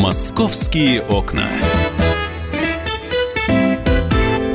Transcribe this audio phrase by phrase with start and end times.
[0.00, 1.46] Московские окна.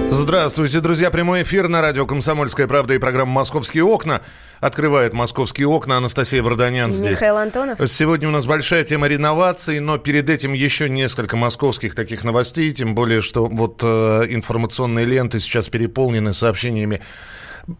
[0.09, 1.11] Здравствуйте, друзья.
[1.11, 4.21] Прямой эфир на радио «Комсомольская правда» и программа «Московские окна».
[4.59, 7.11] Открывает «Московские окна» Анастасия Варданян здесь.
[7.11, 7.79] Михаил Антонов.
[7.87, 12.71] Сегодня у нас большая тема реновации, но перед этим еще несколько московских таких новостей.
[12.71, 17.01] Тем более, что вот э, информационные ленты сейчас переполнены сообщениями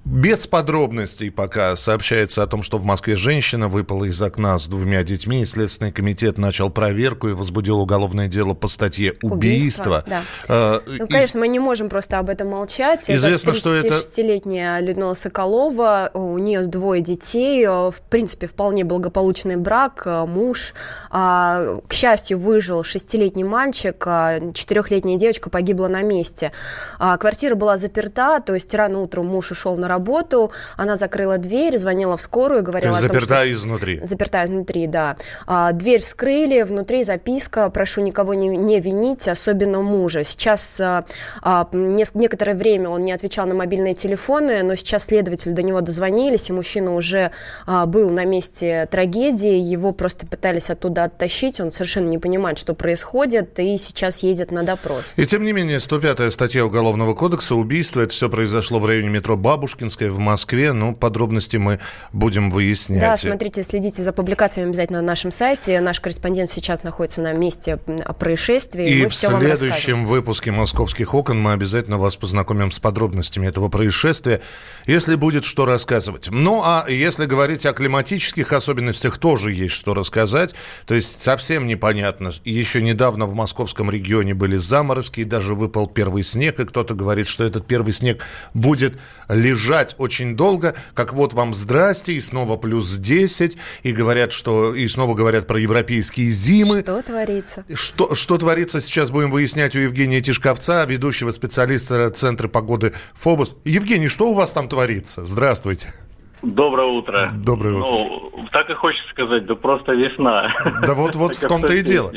[0.03, 5.03] без подробностей пока сообщается о том, что в Москве женщина выпала из окна с двумя
[5.03, 5.45] детьми.
[5.45, 9.45] Следственный комитет начал проверку и возбудил уголовное дело по статье «Убийство».
[9.45, 10.21] Убийство, да.
[10.47, 13.09] Э, ну, конечно, мы не можем просто об этом молчать.
[13.09, 13.87] Известно, это что это...
[13.95, 20.73] 36-летняя Людмила Соколова, у нее двое детей, э, в принципе, вполне благополучный брак, э, муж.
[21.11, 26.51] А, к счастью, выжил шестилетний мальчик, а четырехлетняя девочка погибла на месте.
[26.99, 31.37] А, квартира была заперта, то есть рано утром муж ушел ушел на работу, она закрыла
[31.37, 33.51] дверь, звонила в скорую, говорила То есть том, заперта что...
[33.51, 33.99] изнутри?
[34.03, 35.17] Заперта изнутри, да.
[35.47, 40.23] А, дверь вскрыли, внутри записка, прошу никого не, не винить, особенно мужа.
[40.23, 41.05] Сейчас а,
[41.41, 46.49] а, некоторое время он не отвечал на мобильные телефоны, но сейчас следователи до него дозвонились,
[46.49, 47.31] и мужчина уже
[47.65, 52.73] а, был на месте трагедии, его просто пытались оттуда оттащить, он совершенно не понимает, что
[52.73, 55.13] происходит, и сейчас едет на допрос.
[55.17, 59.35] И тем не менее, 105-я статья Уголовного кодекса, убийство, это все произошло в районе метро
[59.35, 60.73] Бабу, Бабушкинская в Москве.
[60.73, 61.79] Ну, подробности мы
[62.13, 63.01] будем выяснять.
[63.01, 65.79] Да, смотрите, следите за публикациями обязательно на нашем сайте.
[65.81, 67.77] Наш корреспондент сейчас находится на месте
[68.19, 68.87] происшествия.
[68.87, 74.41] И, и в следующем выпуске «Московских окон» мы обязательно вас познакомим с подробностями этого происшествия,
[74.85, 76.29] если будет что рассказывать.
[76.29, 80.53] Ну, а если говорить о климатических особенностях, тоже есть что рассказать.
[80.85, 82.29] То есть совсем непонятно.
[82.43, 87.25] Еще недавно в московском регионе были заморозки, и даже выпал первый снег, и кто-то говорит,
[87.25, 88.23] что этот первый снег
[88.53, 94.31] будет лежать лежать очень долго, как вот вам здрасте, и снова плюс 10, и говорят,
[94.31, 96.81] что, и снова говорят про европейские зимы.
[96.81, 97.65] Что творится?
[97.73, 103.55] Что, что творится, сейчас будем выяснять у Евгения Тишковца, ведущего специалиста Центра погоды ФОБОС.
[103.63, 105.25] Евгений, что у вас там творится?
[105.25, 105.93] Здравствуйте.
[106.41, 107.31] Доброе утро.
[107.33, 107.87] Доброе утро.
[107.87, 110.53] Ну, так и хочется сказать, да просто весна.
[110.85, 112.11] Да вот, вот в том-то и дело.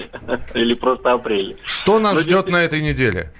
[0.54, 1.56] Или просто апрель.
[1.64, 3.32] Что нас ждет на этой неделе?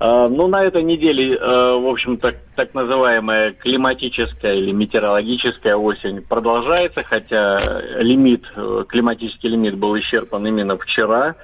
[0.00, 2.36] А, ну, на этой неделе, э, в общем, так,
[2.74, 11.34] называемая климатическая или метеорологическая осень продолжается, хотя лимит, э, климатический лимит был исчерпан именно вчера,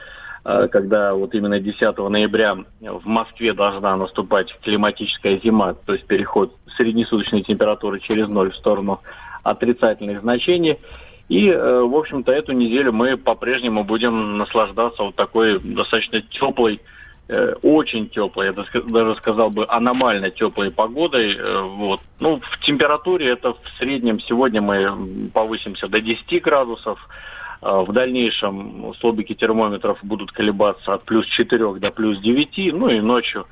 [0.44, 6.55] э, когда вот именно 10 ноября в Москве должна наступать климатическая зима, то есть переход
[6.76, 9.00] среднесуточной температуры через ноль в сторону
[9.43, 10.78] отрицательных значений.
[11.31, 16.81] И, в общем-то, эту неделю мы по-прежнему будем наслаждаться вот такой достаточно теплой Э,
[17.62, 21.35] очень теплой, я даже сказал бы аномально теплой погодой.
[21.35, 22.01] Э, вот.
[22.21, 26.99] Ну, в температуре это в среднем сегодня мы повысимся до 10 градусов.
[27.62, 33.01] Э, в дальнейшем столбики термометров будут колебаться от плюс 4 до плюс 9, ну и
[33.01, 33.49] ночью Э,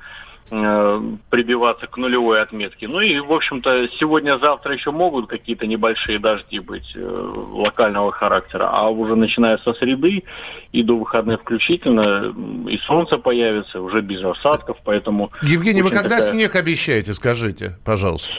[1.29, 2.87] прибиваться к нулевой отметке.
[2.87, 8.89] Ну и, в общем-то, сегодня-завтра еще могут какие-то небольшие дожди быть э, локального характера, а
[8.89, 10.23] уже начиная со среды
[10.71, 12.33] и до выходных включительно
[12.69, 15.31] и солнце появится, уже без осадков, поэтому...
[15.41, 16.21] Евгений, вы когда такая...
[16.21, 18.33] снег обещаете, скажите, пожалуйста?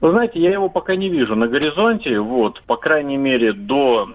[0.00, 4.08] Вы знаете, я его пока не вижу на горизонте, вот, по крайней мере, до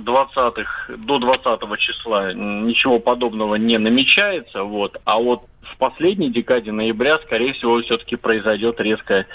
[0.00, 0.66] 20
[0.98, 7.52] до 20 числа ничего подобного не намечается, вот, а вот в последней декаде ноября, скорее
[7.52, 9.26] всего, все-таки произойдет резкая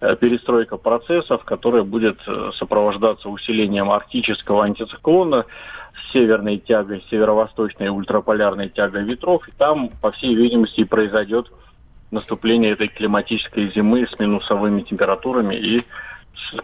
[0.00, 5.46] э, перестройка процессов, которая будет э, сопровождаться усилением арктического антициклона
[5.94, 11.50] с северной тягой, северо-восточной ультраполярной тягой ветров, и там, по всей видимости, произойдет
[12.10, 15.84] наступление этой климатической зимы с минусовыми температурами и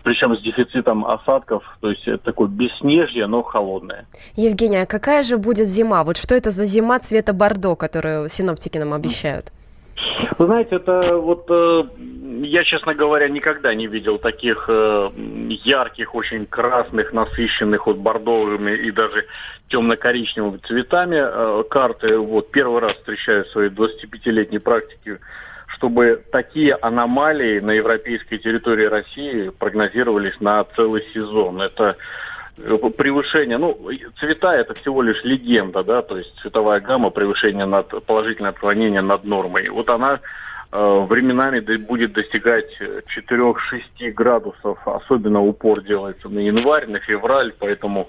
[0.02, 4.06] причем с дефицитом осадков, то есть это такое бесснежье, но холодное.
[4.36, 6.04] Евгения, а какая же будет зима?
[6.04, 9.52] Вот что это за зима цвета бордо, которую синоптики нам обещают?
[10.38, 11.82] Вы знаете, это вот э,
[12.42, 18.90] я, честно говоря, никогда не видел таких э, ярких, очень красных, насыщенных вот бордовыми и
[18.90, 19.26] даже
[19.68, 22.18] темно-коричневыми цветами э, карты.
[22.18, 25.18] Вот первый раз встречаю в своей 25-летней практике
[25.74, 31.60] чтобы такие аномалии на европейской территории России прогнозировались на целый сезон.
[31.60, 31.96] Это
[32.58, 33.78] э, превышение, ну,
[34.18, 39.24] цвета это всего лишь легенда, да, то есть цветовая гамма превышение над положительное отклонение над
[39.24, 39.68] нормой.
[39.68, 40.20] Вот она
[40.72, 42.76] э, временами будет достигать
[43.30, 48.08] 4-6 градусов, особенно упор делается на январь, на февраль, поэтому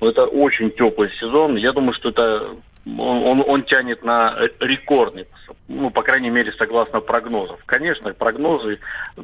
[0.00, 1.56] ну, это очень теплый сезон.
[1.56, 5.26] Я думаю, что это он, он, тянет на рекордный,
[5.66, 7.58] ну, по крайней мере, согласно прогнозов.
[7.66, 8.78] Конечно, прогнозы,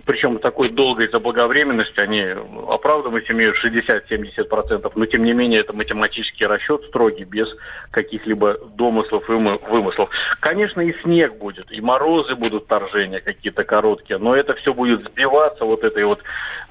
[0.04, 2.26] причем такой долгой заблаговременности, они
[2.68, 7.48] оправдывать имеют 60-70%, но тем не менее это математический расчет строгий, без
[7.92, 10.10] каких-либо домыслов и вымыслов.
[10.40, 15.64] Конечно, и снег будет, и морозы будут торжения какие-то короткие, но это все будет сбиваться
[15.64, 16.20] вот этой вот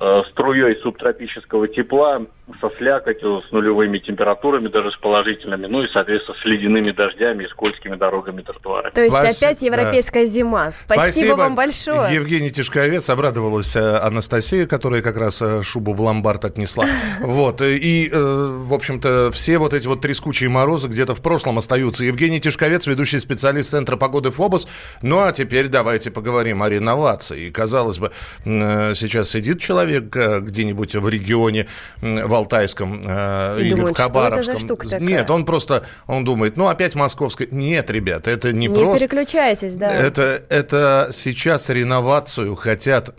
[0.01, 2.21] э, струей субтропического тепла
[2.59, 7.47] со слякотью, с нулевыми температурами, даже с положительными, ну и, соответственно, с ледяными дождями и
[7.47, 8.91] скользкими дорогами тротуарами.
[8.93, 9.47] То есть Спасибо.
[9.47, 10.31] опять европейская да.
[10.31, 10.71] зима.
[10.71, 12.13] Спасибо, Спасибо вам большое.
[12.13, 16.85] Евгений Тишковец, обрадовалась э, Анастасия, которая как раз э, шубу в ломбард отнесла.
[17.21, 22.03] Вот, и, э, в общем-то, все вот эти вот трескучие морозы где-то в прошлом остаются.
[22.03, 24.67] Евгений Тишковец, ведущий специалист Центра погоды ФОБОС.
[25.01, 27.49] Ну, а теперь давайте поговорим о реновации.
[27.49, 28.11] Казалось бы,
[28.43, 31.67] сейчас сидит человек где-нибудь в регионе,
[32.01, 34.43] в Алтайском э, или думает, в Хабаровском.
[34.43, 37.47] Что это за штука Нет, он просто, он думает, ну опять московская.
[37.51, 38.93] Нет, ребят, это не, не просто.
[38.93, 39.91] Не переключайтесь, да.
[39.91, 43.13] Это, это сейчас реновацию хотят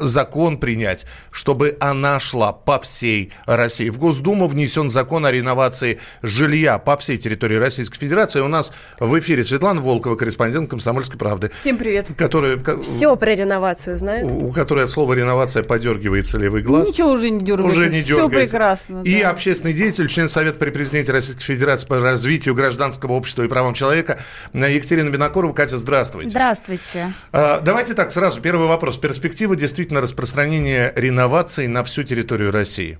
[0.00, 3.88] закон принять, чтобы она шла по всей России.
[3.88, 8.40] В Госдуму внесен закон о реновации жилья по всей территории Российской Федерации.
[8.40, 11.50] У нас в эфире Светлана Волкова, корреспондент «Комсомольской правды».
[11.60, 12.06] Всем привет.
[12.16, 14.24] Которая, Все про реновацию знает.
[14.24, 16.88] У, у которой от слова реновация подергивается левый глаз.
[16.88, 17.78] Ничего уже не дергается.
[17.78, 18.57] Уже не дергается.
[18.58, 19.02] Прекрасно.
[19.02, 19.30] И да.
[19.30, 24.18] общественный деятель, член Совета при президенте Российской Федерации по развитию гражданского общества и правам человека
[24.52, 25.52] Екатерина Бинокурова.
[25.52, 26.30] Катя, здравствуйте.
[26.30, 27.12] Здравствуйте.
[27.30, 28.98] А, давайте так, сразу первый вопрос.
[28.98, 32.98] Перспектива действительно распространения реновации на всю территорию России?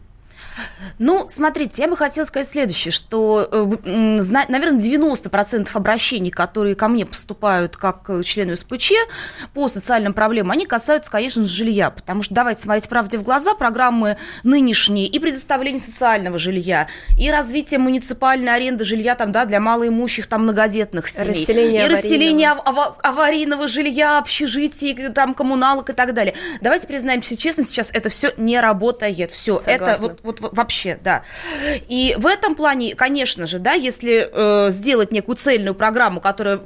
[0.99, 7.07] Ну, смотрите, я бы хотела сказать следующее, что, э, наверное, 90% обращений, которые ко мне
[7.07, 8.93] поступают как к члену СПЧ
[9.55, 13.55] по социальным проблемам, они касаются, конечно же, жилья, потому что, давайте смотреть правде в глаза,
[13.55, 16.89] программы нынешние и предоставление социального жилья,
[17.19, 21.97] и развитие муниципальной аренды жилья там, да, для малоимущих, там, многодетных семей, расселение и аварийного.
[21.97, 26.35] расселение ав- аварийного жилья, общежитий, там, коммуналок и так далее.
[26.61, 31.23] Давайте признаемся честно, сейчас это все не работает, все, это вот, вот вообще, да.
[31.89, 36.61] И в этом плане, конечно же, да, если э, сделать некую цельную программу, которая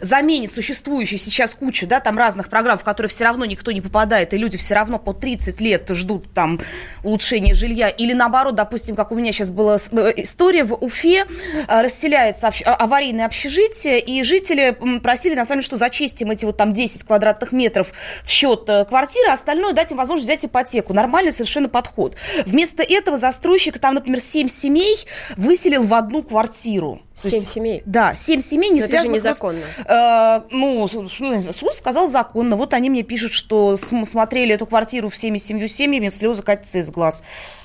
[0.00, 4.32] заменит существующую сейчас кучу, да, там разных программ, в которые все равно никто не попадает,
[4.34, 6.60] и люди все равно по 30 лет ждут там
[7.02, 11.24] улучшения жилья, или наоборот, допустим, как у меня сейчас была э, история, в Уфе
[11.68, 16.56] э, расселяется а, аварийное общежитие, и жители просили, на самом деле, что зачистим эти вот
[16.56, 17.92] там 10 квадратных метров
[18.24, 20.92] в счет э, квартиры, а остальное дать им возможность взять ипотеку.
[20.92, 22.16] Нормальный совершенно подход.
[22.46, 24.96] Вместо этого застройщик там, например, 7 семей
[25.36, 27.03] выселил в одну квартиру.
[27.16, 27.82] Семь есть, семей?
[27.86, 29.14] Да, семь семей не связано.
[29.14, 29.60] Это же незаконно.
[29.86, 32.56] Э, ну, суд сказал законно.
[32.56, 37.22] Вот они мне пишут, что смотрели эту квартиру всеми семью семьями, слезы катятся из глаз.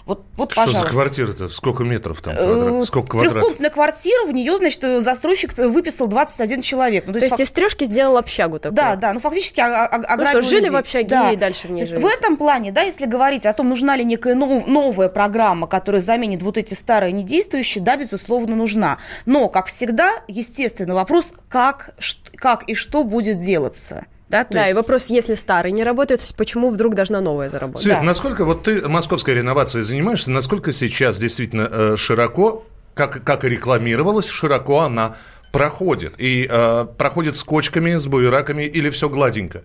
[0.10, 0.88] Вот, вот Что пожалуйста.
[0.88, 1.50] за квартира-то?
[1.50, 2.36] Сколько метров там?
[2.36, 2.74] Квадрат?
[2.74, 3.34] Э, Сколько квадратов?
[3.34, 7.04] Трехкомнатная квартира, в нее, значит, застройщик выписал 21 человек.
[7.06, 7.40] Ну, то, то есть, фак...
[7.42, 8.76] из трешки сделал общагу такую?
[8.76, 10.72] Да, да, ну фактически ограбил ну, что, жили людей.
[10.72, 11.32] в общаге да.
[11.32, 13.96] и дальше в ней То есть в этом плане, да, если говорить о том, нужна
[13.96, 18.98] ли некая нов, новая программа, которая заменит вот эти старые недействующие, да, безусловно, нужна.
[19.28, 21.96] Но, как всегда, естественно, вопрос, как,
[22.36, 24.06] как и что будет делаться.
[24.30, 24.72] Да, да есть...
[24.72, 27.84] и вопрос, если старый не работает, почему вдруг должна новая заработать?
[27.84, 28.04] Свет, да.
[28.04, 34.28] насколько вот ты московской реновацией занимаешься, насколько сейчас действительно э, широко, как, как и рекламировалась,
[34.28, 35.16] широко она
[35.52, 36.16] проходит?
[36.20, 39.64] И э, проходит с кочками, с буераками или все гладенько?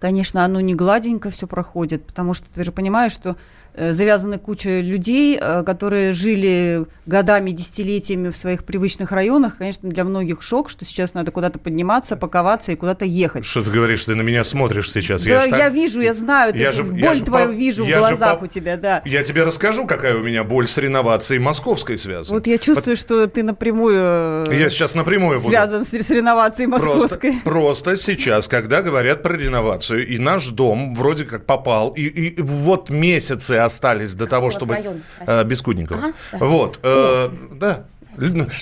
[0.00, 3.36] Конечно, оно не гладенько все проходит, потому что ты же понимаешь, что
[3.76, 9.58] завязаны куча людей, э, которые жили годами, десятилетиями в своих привычных районах.
[9.58, 13.44] Конечно, для многих шок, что сейчас надо куда-то подниматься, паковаться и куда-то ехать.
[13.44, 15.24] Что ты говоришь, ты на меня смотришь сейчас?
[15.24, 15.72] Да, я, я так...
[15.72, 17.52] вижу, я знаю, я же, боль я же твою по...
[17.52, 18.44] вижу я в глазах по...
[18.44, 19.02] у тебя, да.
[19.04, 22.36] Я тебе расскажу, какая у меня боль с реновацией московской связана.
[22.36, 23.00] Вот я чувствую, вот...
[23.00, 25.90] что ты напрямую э, Я сейчас напрямую связан буду.
[25.90, 27.32] с, с реновацией московской.
[27.44, 32.40] Просто, просто сейчас, когда говорят про реновацию, и наш дом вроде как попал, и, и
[32.40, 34.74] вот месяцы остались до того, чтобы...
[34.74, 36.00] Район, э, Бескудникова.
[36.00, 36.38] Ага, да.
[36.38, 37.84] Вот, э, да.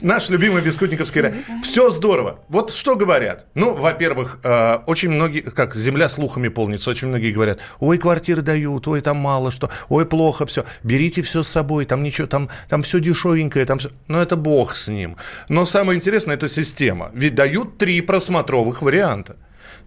[0.02, 1.38] Наш любимый Бескудниковский район.
[1.62, 2.40] Все здорово.
[2.48, 3.46] Вот что говорят?
[3.54, 8.86] Ну, во-первых, э, очень многие, как земля слухами полнится, очень многие говорят, ой, квартиры дают,
[8.86, 12.82] ой, там мало что, ой, плохо все, берите все с собой, там ничего, там, там
[12.82, 13.90] все дешевенькое, там все...
[14.06, 15.16] Но это бог с ним.
[15.48, 17.10] Но самое интересное, это система.
[17.14, 19.36] Ведь дают три просмотровых варианта.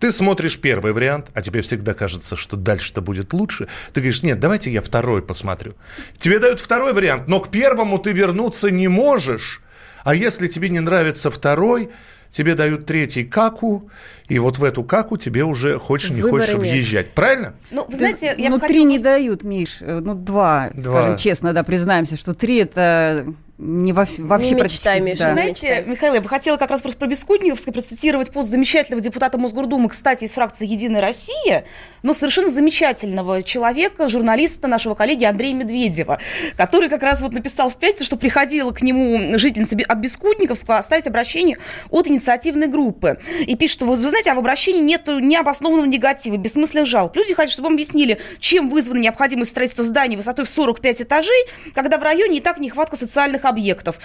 [0.01, 3.67] Ты смотришь первый вариант, а тебе всегда кажется, что дальше-то будет лучше.
[3.93, 5.75] Ты говоришь, нет, давайте я второй посмотрю.
[6.17, 9.61] Тебе дают второй вариант, но к первому ты вернуться не можешь.
[10.03, 11.91] А если тебе не нравится второй,
[12.31, 13.91] тебе дают третий каку,
[14.31, 16.61] и вот в эту каку тебе уже хочешь не Выбора хочешь нет.
[16.63, 17.11] въезжать.
[17.11, 17.53] Правильно?
[17.69, 19.79] Ну, вы знаете, я ну, бы три хотела не дают, Миш.
[19.81, 21.01] Э, Ну, два, Два.
[21.01, 23.25] скажем честно, да, признаемся, что три это
[23.63, 25.31] не во, вообще Не практически- мечтай, Миша, да.
[25.33, 25.85] Знаете, мечтай.
[25.85, 30.23] Михаил, я бы хотела как раз просто про Бескудниковской процитировать пост замечательного депутата Мосгордумы, кстати,
[30.23, 31.65] из фракции «Единая Россия»,
[32.01, 36.17] но совершенно замечательного человека, журналиста нашего коллеги Андрея Медведева,
[36.57, 41.05] который как раз вот написал в пятницу, что приходила к нему жительница от Бескудниковского оставить
[41.05, 41.57] обращение
[41.91, 43.19] от инициативной группы.
[43.45, 47.15] И пишет, что, вы, вы знаете, а в обращении нет необоснованного негатива, бессмысленных жалоб.
[47.15, 51.97] Люди хотят, чтобы вам объяснили, чем вызвана необходимость строительства зданий высотой в 45 этажей, когда
[51.97, 53.99] в районе и так нехватка социальных объектов.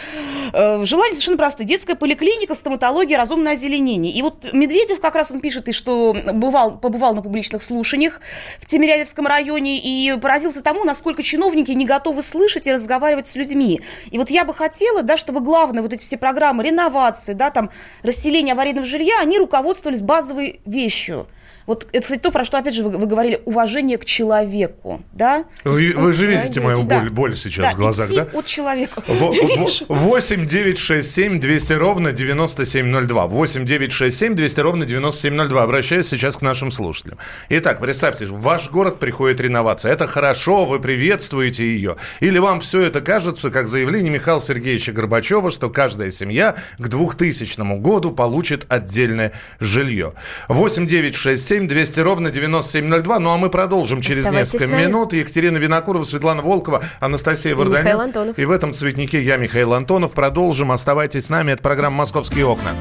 [0.52, 1.66] Э, Желания совершенно простые.
[1.66, 4.12] Детская поликлиника, стоматология, разумное озеленение.
[4.12, 8.20] И вот Медведев как раз он пишет, и что бывал, побывал на публичных слушаниях
[8.58, 13.80] в Тимирязевском районе и поразился тому, насколько чиновники не готовы слышать и разговаривать с людьми.
[14.10, 17.70] И вот я бы хотела, да, чтобы главное вот эти все программы реновации, да, там,
[18.02, 21.26] расселения аварийного жилья, они руководствовались базовой вещью.
[21.66, 25.44] Вот это, кстати, то, про что, опять же, вы, вы говорили, уважение к человеку, да?
[25.64, 27.00] Вы, вы же видите мою Да.
[27.00, 28.28] боль, боль сейчас Да, в глазах, идти да?
[28.38, 29.02] от человека.
[29.08, 29.84] Во- Я во- вижу.
[29.88, 33.26] 8 9 6 7 200 ровно 9702.
[33.26, 35.62] 8 9 6 7 200 ровно 9702.
[35.62, 37.18] Обращаюсь сейчас к нашим слушателям.
[37.48, 39.92] Итак, представьте, в ваш город приходит реновация.
[39.92, 41.96] Это хорошо, вы приветствуете ее.
[42.20, 47.78] Или вам все это кажется, как заявление Михаила Сергеевича Горбачева, что каждая семья к 2000
[47.80, 50.12] году получит отдельное жилье.
[50.48, 53.18] 8 9 6 7 200 ровно 9702.
[53.18, 55.12] Ну а мы продолжим через Оставайтесь несколько с минут.
[55.12, 57.54] Екатерина Винокурова, Светлана Волкова, Анастасия
[58.00, 58.38] Антонов.
[58.38, 60.12] И в этом цветнике я, Михаил Антонов.
[60.12, 60.70] Продолжим.
[60.72, 61.52] Оставайтесь с нами.
[61.52, 62.74] Это программа «Московские окна».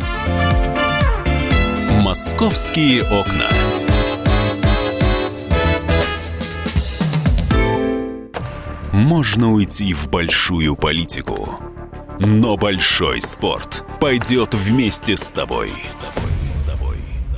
[2.02, 3.50] «Московские окна».
[8.92, 11.60] Можно уйти в большую политику,
[12.20, 15.72] но большой спорт пойдет вместе с тобой.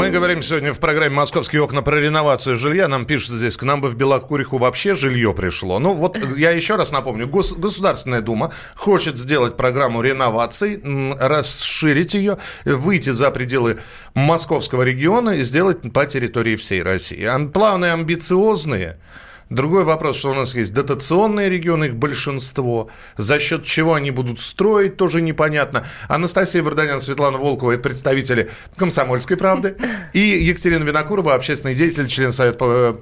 [0.00, 2.88] Мы говорим сегодня в программе «Московские окна» про реновацию жилья.
[2.88, 5.78] Нам пишут здесь, к нам бы в Белокуриху вообще жилье пришло.
[5.78, 7.26] Ну вот я еще раз напомню.
[7.26, 13.78] Гос- Государственная Дума хочет сделать программу реноваций, м, расширить ее, выйти за пределы
[14.14, 17.28] московского региона и сделать по территории всей России.
[17.52, 18.98] Планы амбициозные.
[19.50, 22.88] Другой вопрос, что у нас есть дотационные регионы, их большинство.
[23.16, 25.84] За счет чего они будут строить, тоже непонятно.
[26.06, 29.74] Анастасия Варданян, Светлана Волкова– это представители «Комсомольской правды».
[30.12, 32.96] И Екатерина Винокурова– общественный деятель, член Совета по,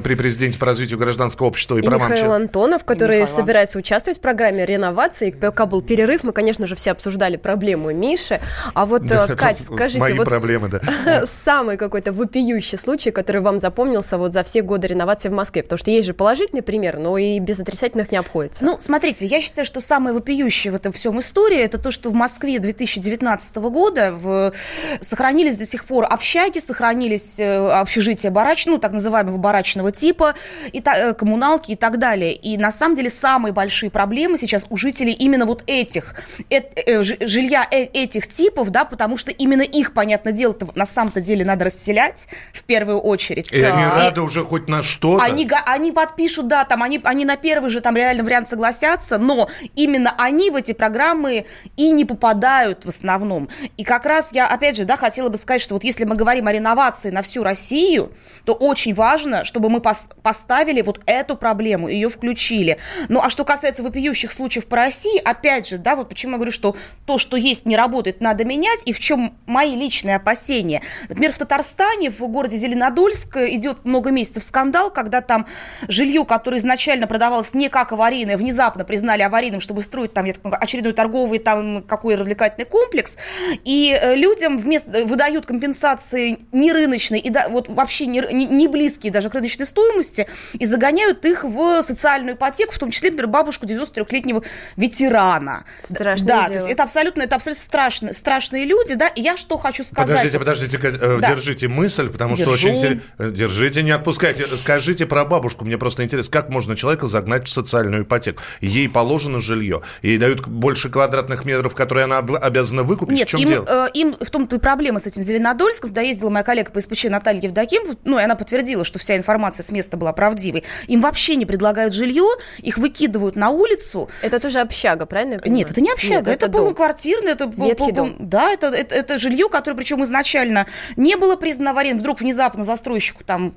[0.00, 2.42] при президенте по развитию гражданского общества и, И правам Михаил человека.
[2.42, 3.36] Антонов, который Михаила.
[3.36, 5.30] собирается участвовать в программе реновации.
[5.30, 8.40] Пока был перерыв, мы, конечно же, все обсуждали проблему Миши.
[8.74, 11.26] А вот, Да, э, Кать, скажите, Мои вот проблемы, да.
[11.44, 15.62] самый какой-то вопиющий случай, который вам запомнился вот за все годы реновации в Москве?
[15.62, 18.64] Потому что есть же положительный пример, но и без отрицательных не обходится.
[18.64, 22.14] Ну, смотрите, я считаю, что самое вопиющее в этом всем истории это то, что в
[22.14, 24.52] Москве 2019 года в...
[25.00, 28.66] сохранились до сих пор общаги, сохранились э, общежития барач...
[28.66, 30.34] ну, так называемого барачного типа,
[30.72, 32.34] и та- э, коммуналки и так далее.
[32.34, 36.14] И на самом деле самые большие проблемы сейчас у жителей именно вот этих,
[36.50, 40.86] эт- э, ж- жилья э- этих типов, да, потому что именно их, понятное дело, на
[40.86, 43.52] самом-то деле надо расселять в первую очередь.
[43.52, 45.24] И они И- рады уже хоть на что-то.
[45.24, 49.18] они, га- они подпишут, да, там они, они на первый же там реально вариант согласятся,
[49.18, 51.44] но именно они в эти программы
[51.76, 53.48] и не попадают в основном.
[53.76, 56.46] И как раз я, опять же, да, хотела бы сказать, что вот если мы говорим
[56.46, 58.12] о реновации на всю Россию,
[58.44, 62.78] то очень важно, чтобы мы пос- поставили вот эту проблему, ее включили.
[63.08, 66.52] Ну, а что касается вопиющих случаев по России, опять же, да, вот почему я говорю,
[66.52, 70.80] что то, что есть, не работает, надо менять, и в чем мои личные опасения.
[71.08, 75.46] Например, в Татарстане, в городе Зеленодольск, идет много месяцев скандал, когда там
[75.88, 81.38] жилье, которое изначально продавалось не как аварийное, внезапно признали аварийным, чтобы строить там очередной торговый
[81.38, 83.18] там какой развлекательный комплекс,
[83.64, 89.12] и э, людям вместо выдают компенсации не рыночные и да, вот вообще не, не, близкие
[89.12, 93.66] даже к рыночной стоимости и загоняют их в социальную ипотеку, в том числе, например, бабушку
[93.66, 94.42] 93-летнего
[94.76, 95.64] ветерана.
[95.82, 96.48] Страшное да, дело.
[96.48, 100.08] то есть это абсолютно, это абсолютно страшные, страшные люди, да, и я что хочу сказать.
[100.08, 101.28] Подождите, подождите, э, Да.
[101.28, 102.54] держите мысль, потому что Держу.
[102.54, 103.02] очень интересно.
[103.18, 104.42] Держите, не отпускайте.
[104.44, 108.42] Скажите про бабушку, мне просто интересно, как можно человека загнать в социальную ипотеку?
[108.60, 113.16] Ей положено жилье, ей дают больше квадратных метров, которые она об- обязана выкупить.
[113.16, 113.64] Нет, в чем им, дело?
[113.68, 115.90] э, им в том-то и проблема с этим Зеленодольском.
[115.90, 119.64] Туда ездила моя коллега по СПЧ Наталья Евдоким, ну, и она подтвердила, что вся информация
[119.64, 120.64] с места была правдивой.
[120.86, 122.24] Им вообще не предлагают жилье,
[122.58, 124.08] их выкидывают на улицу.
[124.22, 125.40] Это с- тоже общага, правильно?
[125.44, 126.62] Нет, это не общага, Нет, это, дом.
[126.62, 128.16] полноквартирный, это Ветхий пол- дом.
[128.20, 130.66] Да, это, это, это жилье, которое причем изначально
[130.96, 133.52] не было признано аварийным, вдруг внезапно застройщику там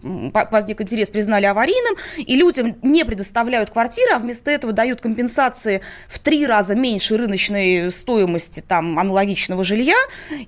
[0.51, 1.84] возник интерес, признали аварийным,
[2.17, 7.91] и людям не предоставляют квартиры, а вместо этого дают компенсации в три раза меньше рыночной
[7.91, 9.97] стоимости там аналогичного жилья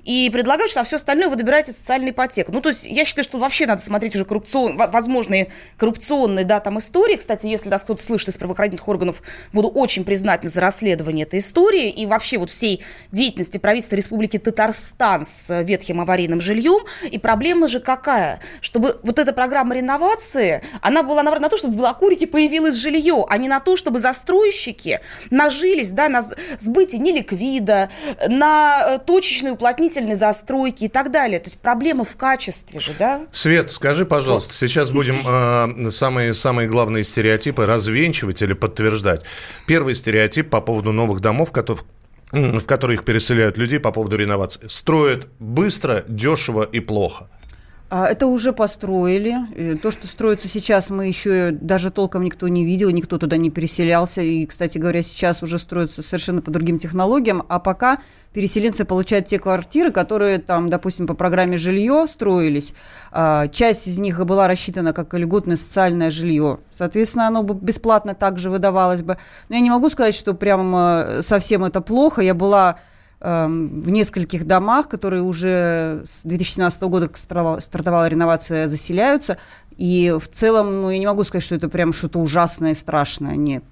[0.03, 2.51] и предлагают, что а все остальное вы добираете социальной ипотеку.
[2.51, 6.59] Ну, то есть я считаю, что вообще надо смотреть уже коррупцион, во- возможные коррупционные, да,
[6.59, 7.15] там истории.
[7.15, 9.21] Кстати, если нас кто-то слышит из правоохранительных органов,
[9.53, 15.25] буду очень признательна за расследование этой истории и вообще вот всей деятельности правительства Республики Татарстан
[15.25, 16.81] с э, ветхим аварийным жильем.
[17.09, 18.39] И проблема же какая?
[18.61, 23.25] Чтобы вот эта программа реновации, она была направлена на то, чтобы в Белокурике появилось жилье,
[23.27, 27.89] а не на то, чтобы застройщики нажились, да, на с- сбытии неликвида,
[28.29, 31.39] на э, точечной уплотнительной застройки и так далее.
[31.39, 33.21] То есть проблема в качестве же, да?
[33.31, 39.23] Свет, скажи, пожалуйста, сейчас будем э, самые, самые главные стереотипы развенчивать или подтверждать.
[39.67, 41.51] Первый стереотип по поводу новых домов,
[42.31, 44.61] м, в которые их переселяют людей по поводу реновации.
[44.67, 47.29] Строят быстро, дешево и плохо.
[47.89, 49.77] А, Это уже построили.
[49.77, 54.21] То, что строится сейчас, мы еще даже толком никто не видел, никто туда не переселялся.
[54.21, 57.43] И, кстати говоря, сейчас уже строятся совершенно по другим технологиям.
[57.47, 57.99] А пока
[58.33, 62.73] переселенцы получают те квартиры, которые там, допустим, по программе жилье строились.
[63.11, 66.59] А, Часть из них была рассчитана как льготное социальное жилье.
[66.73, 69.17] Соответственно, оно бы бесплатно также выдавалось бы.
[69.47, 72.21] Но я не могу сказать, что прям э, совсем это плохо.
[72.21, 72.79] Я была
[73.19, 79.37] в нескольких домах, которые уже с 2017 года стартовала, реновация, заселяются.
[79.75, 83.35] И в целом, ну, я не могу сказать, что это прям что-то ужасное и страшное.
[83.35, 83.63] Нет.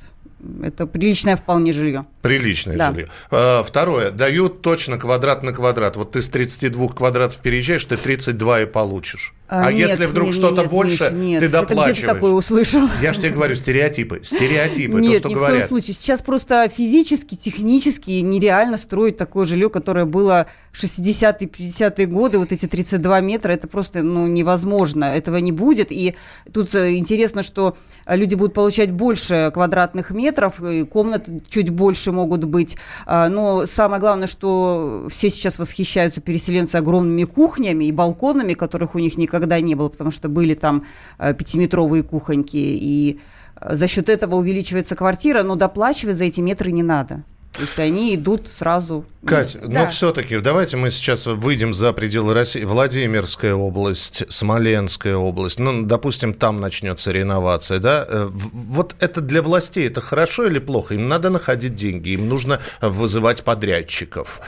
[0.64, 2.06] Это приличное вполне жилье.
[2.24, 2.91] Приличное Да.
[2.91, 3.08] жилье.
[3.32, 4.10] А, Второе.
[4.12, 5.96] Дают точно квадрат на квадрат.
[5.96, 9.35] Вот ты с 32 квадратов переезжаешь, ты 32 и получишь.
[9.47, 11.39] А, нет, если вдруг нет, что-то нет, больше, нет.
[11.39, 11.99] ты Это где доплачиваешь.
[12.01, 12.81] ты такое услышал?
[13.01, 14.19] Я же тебе говорю, стереотипы.
[14.23, 15.58] Стереотипы, Нет, то, что ни в говорят.
[15.58, 15.93] коем случае.
[15.93, 22.65] Сейчас просто физически, технически нереально строить такое жилье, которое было 60-е, 50-е годы, вот эти
[22.65, 25.05] 32 метра, это просто ну, невозможно.
[25.05, 25.91] Этого не будет.
[25.91, 26.15] И
[26.51, 27.77] тут э, интересно, что
[28.08, 32.77] люди будут получать больше квадратных метров, и комнаты чуть больше могут быть.
[33.05, 38.99] А, Но самое главное, что все сейчас восхищаются переселенцы огромными кухнями и балконами, которых у
[38.99, 40.84] них никогда не было, потому что были там
[41.19, 43.19] э, пятиметровые кухоньки, и
[43.62, 47.24] э, за счет этого увеличивается квартира, но доплачивать за эти метры не надо.
[47.52, 49.06] То есть они идут сразу.
[49.26, 49.82] Кать, Да.
[49.84, 52.65] но все-таки давайте мы сейчас выйдем за пределы России.
[52.65, 58.06] Владимирская область, Смоленская область, ну, допустим, там начнется реновация, да?
[58.10, 60.95] Э, Вот это для властей это хорошо или плохо?
[60.95, 64.41] Им надо находить деньги, им нужно вызывать подрядчиков,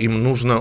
[0.00, 0.58] им нужно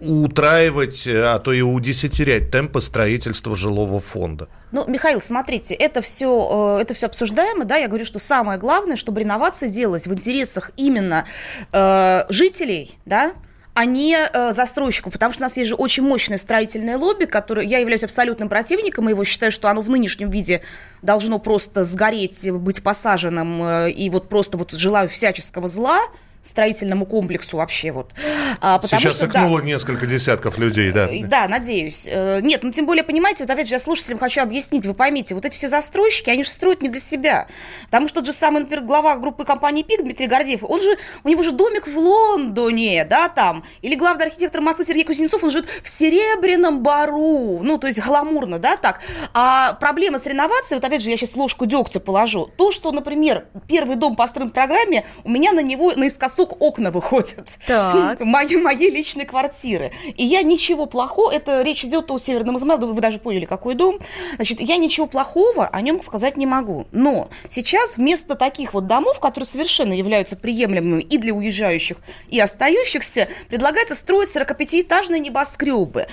[0.00, 4.48] утраивать, э, а то и удесятерять темпы строительства жилого фонда.
[4.72, 9.20] Ну, Михаил, смотрите, это все, это все обсуждаемо, да, я говорю, что самое главное, чтобы
[9.20, 11.26] реновация делалась в интересах именно
[11.72, 13.34] э, жителей, да,
[13.74, 17.66] а не э, застройщику, потому что у нас есть же очень мощное строительное лобби, которое
[17.66, 20.62] я являюсь абсолютным противником его, считаю, что оно в нынешнем виде
[21.02, 26.00] должно просто сгореть, быть посаженным, э, и вот просто вот желаю всяческого зла
[26.44, 28.12] строительному комплексу вообще вот.
[28.60, 31.08] А, потому Сейчас что, да, икнуло несколько десятков людей, да.
[31.10, 32.06] Э, Да, надеюсь.
[32.10, 35.34] Э, Нет, ну тем более, понимаете, вот опять же, я слушателям хочу объяснить, вы поймите,
[35.34, 37.46] вот эти все застройщики, они же строят не для себя.
[37.86, 41.28] Потому что тот же самый, например, глава группы компании ПИК Дмитрий Гордеев, он же, у
[41.30, 43.64] него же домик в Лондоне, да, там.
[43.80, 47.60] Или главный архитектор Москвы Сергей Кузнецов, он живет в Серебряном Бару.
[47.62, 49.00] Ну, то есть гламурно, да, так.
[49.32, 52.50] А проблема с реновацией, вот опять же, я сейчас ложку дегтя положу.
[52.58, 56.90] То, что, например, первый дом построен в программе, у меня на него наискосок досуг окна
[56.90, 57.48] выходят.
[57.66, 58.20] Так.
[58.34, 59.92] Моей, моей личной квартиры.
[60.16, 63.98] И я ничего плохого, это речь идет о Северном Измайле, вы даже поняли, какой дом.
[64.36, 66.86] Значит, я ничего плохого о нем сказать не могу.
[66.92, 73.28] Но сейчас вместо таких вот домов, которые совершенно являются приемлемыми и для уезжающих, и остающихся,
[73.48, 76.06] предлагается строить 45-этажные небоскребы.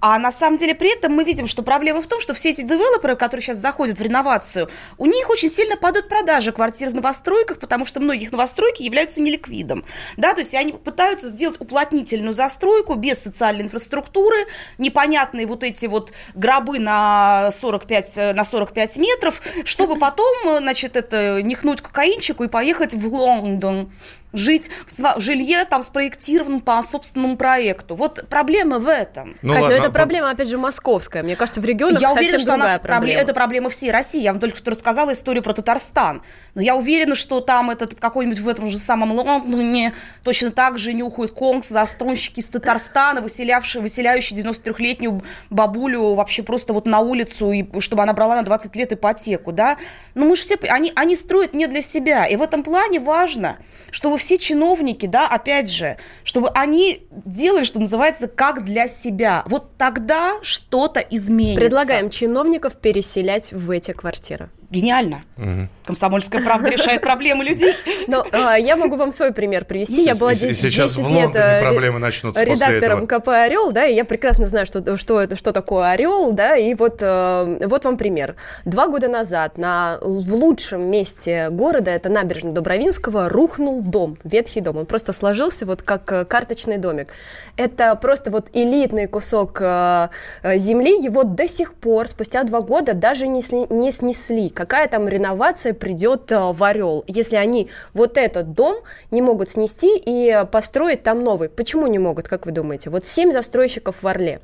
[0.00, 2.62] А на самом деле при этом мы видим, что проблема в том, что все эти
[2.62, 7.58] девелоперы, которые сейчас заходят в реновацию, у них очень сильно падают продажи квартир в новостройках,
[7.58, 9.20] потому что многих новостройки являются
[9.68, 9.84] неликвидом.
[10.16, 14.46] Да, то есть они пытаются сделать уплотнительную застройку без социальной инфраструктуры,
[14.78, 21.80] непонятные вот эти вот гробы на 45, на 45 метров, чтобы потом, значит, это нихнуть
[21.80, 23.90] кокаинчику и поехать в Лондон
[24.32, 27.94] жить в жилье там спроектирован по собственному проекту.
[27.94, 29.36] Вот проблема в этом.
[29.42, 31.22] Ну, Кать, ладно, но это проблема, опять же, московская.
[31.22, 33.20] Мне кажется, в регионах я совсем уверена, что другая она, проблема.
[33.20, 34.20] Это проблема всей России.
[34.20, 36.22] Я вам только что рассказала историю про Татарстан.
[36.54, 40.92] Но я уверена, что там этот какой-нибудь в этом же самом Лондоне точно так же
[40.92, 47.80] нюхают конкс застройщики из Татарстана, выселявшие, выселяющие 93-летнюю бабулю вообще просто вот на улицу, и,
[47.80, 49.78] чтобы она брала на 20 лет ипотеку, да?
[50.14, 50.58] Но мы же все...
[50.68, 52.26] Они, они строят не для себя.
[52.26, 53.58] И в этом плане важно,
[53.90, 59.42] чтобы все чиновники, да, опять же, чтобы они делали, что называется, как для себя.
[59.46, 61.60] Вот тогда что-то изменится.
[61.60, 64.50] Предлагаем чиновников переселять в эти квартиры.
[64.70, 65.22] Гениально.
[65.38, 65.68] Угу.
[65.86, 67.72] Комсомольская правда решает проблемы людей.
[68.06, 70.02] Но а, я могу вам свой пример привести.
[70.02, 73.94] Я была 10, Сейчас 10 в Лондоне лет проблемы начнутся редактором КП «Орел», да, и
[73.94, 77.96] я прекрасно знаю, что, что, это, что такое «Орел», да, и вот, э, вот вам
[77.96, 78.36] пример.
[78.66, 84.76] Два года назад на, в лучшем месте города, это набережная Добровинского, рухнул дом, ветхий дом.
[84.76, 87.14] Он просто сложился вот как э, карточный домик.
[87.56, 90.08] Это просто вот элитный кусок э,
[90.56, 95.06] земли, его до сих пор, спустя два года, даже не, сли, не снесли какая там
[95.08, 98.78] реновация придет э, в Орел, если они вот этот дом
[99.12, 101.48] не могут снести и построить там новый.
[101.48, 102.90] Почему не могут, как вы думаете?
[102.90, 104.40] Вот семь застройщиков в Орле.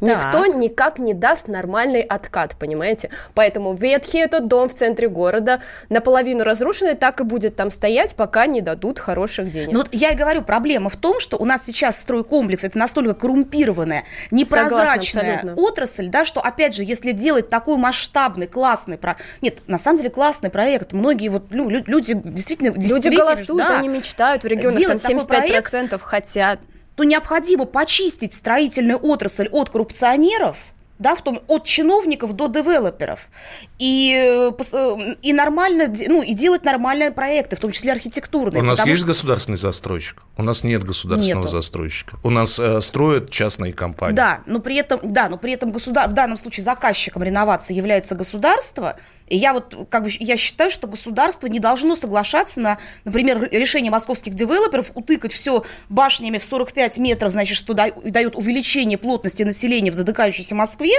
[0.00, 0.56] Никто так.
[0.56, 3.10] никак не даст нормальный откат, понимаете?
[3.34, 8.46] Поэтому ветхий этот дом в центре города, наполовину разрушенный, так и будет там стоять, пока
[8.46, 9.72] не дадут хороших денег.
[9.72, 13.12] Ну вот я и говорю, проблема в том, что у нас сейчас стройкомплекс, это настолько
[13.12, 19.16] коррумпированная, непрозрачная Согласна, отрасль, да, что, опять же, если делать такой масштабный, классный, про...
[19.42, 20.92] нет, на самом деле классный проект.
[20.92, 26.02] Многие вот ну, люди действительно Люди голосуют, да, они мечтают в регионах, там 75% проект,
[26.02, 26.60] хотят.
[26.96, 30.58] То необходимо почистить строительную отрасль от коррупционеров–
[30.98, 33.28] да, в том, от чиновников до девелоперов.
[33.78, 38.62] И, э, э, и нормально, ну, и делать нормальные проекты, в том числе архитектурные.
[38.62, 39.06] У нас есть что...
[39.06, 40.22] государственный застройщик?
[40.36, 41.52] У нас нет государственного Нету.
[41.52, 42.16] застройщика.
[42.24, 44.16] У нас э, строят частные компании.
[44.16, 46.08] Да, но при этом, да, но при этом государ...
[46.08, 48.96] в данном случае заказчиком реновации является государство,
[49.28, 53.90] и я вот как бы я считаю, что государство не должно соглашаться на, например, решение
[53.90, 59.94] московских девелоперов утыкать все башнями в 45 метров, значит, что дает увеличение плотности населения в
[59.94, 60.94] задыхающейся Москве,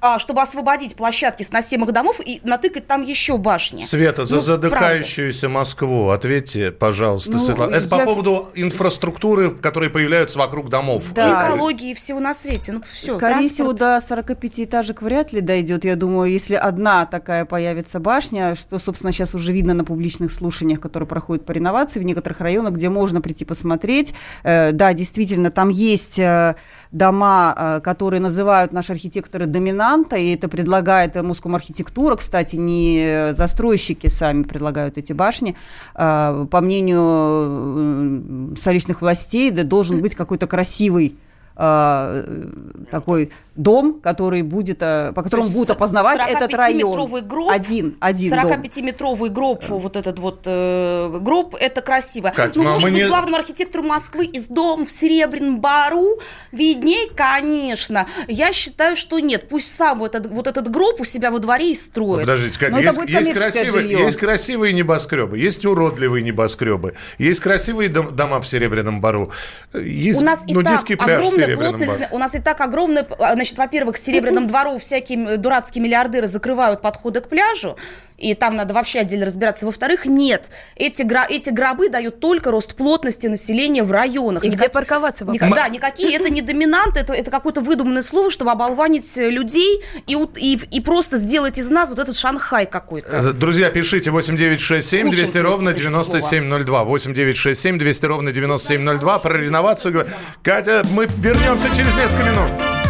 [0.00, 3.84] а, чтобы освободить площадки сносимых домов и натыкать там еще башни.
[3.84, 5.58] Света, за ну, задыхающуюся правда.
[5.60, 7.74] Москву ответьте, пожалуйста, ну, Светлана.
[7.74, 7.98] Это я...
[7.98, 11.12] по поводу инфраструктуры, которые появляются вокруг домов.
[11.14, 11.48] Да.
[11.48, 12.72] Экологии всего на свете.
[12.72, 13.54] Ну, все, Скорее транспорт.
[13.54, 15.84] всего, до 45 этажек вряд ли дойдет.
[15.84, 20.32] Я думаю, если одна такая появится появится башня, что, собственно, сейчас уже видно на публичных
[20.32, 24.12] слушаниях, которые проходят по реновации в некоторых районах, где можно прийти посмотреть.
[24.42, 26.56] Э, да, действительно, там есть э,
[26.90, 34.08] дома, э, которые называют наши архитекторы доминанта, и это предлагает Муском архитектура, кстати, не застройщики
[34.08, 35.54] сами предлагают эти башни.
[35.94, 41.14] По мнению столичных властей, да, должен быть какой-то красивый
[41.54, 43.30] такой
[43.62, 46.90] дом, который будет, э, по которому будут опознавать этот район.
[47.26, 52.32] Гроб, один, один 45-метровый гроб, вот этот вот э, гроб, это красиво.
[52.34, 53.08] Кать, ну, может быть, не...
[53.08, 56.18] главному архитектору Москвы из дома в Серебряном Бару
[56.52, 58.06] видней, конечно.
[58.28, 59.48] Я считаю, что нет.
[59.48, 62.22] Пусть сам вот этот, вот этот гроб у себя во дворе и строит.
[62.22, 68.40] Подождите, Катя, есть, есть, красивые, есть красивые небоскребы, есть уродливые небоскребы, есть красивые дом, дома
[68.40, 69.30] в Серебряном Бару,
[69.74, 72.04] есть у нас и нудистский так пляж в Серебряном Бару.
[72.10, 77.20] У нас и так огромная, значит, значит, во-первых, Серебряным двору всякие дурацкие миллиардеры закрывают подходы
[77.20, 77.76] к пляжу,
[78.18, 79.64] и там надо вообще отдельно разбираться.
[79.66, 84.44] Во-вторых, нет, эти, гро- эти гробы дают только рост плотности населения в районах.
[84.44, 84.60] И Никак...
[84.60, 85.24] где парковаться?
[85.24, 85.54] Никак...
[85.54, 90.60] Да, никакие, это не доминант, это, это какое-то выдуманное слово, чтобы оболванить людей и, и,
[90.70, 93.08] и просто сделать из нас вот этот Шанхай какой-то.
[93.10, 96.84] Э, друзья, пишите 8967 200 ровно 9702.
[96.84, 99.18] 8967 200 ровно 9702.
[99.18, 100.08] Про реновацию.
[100.42, 102.89] Катя, мы вернемся через несколько минут.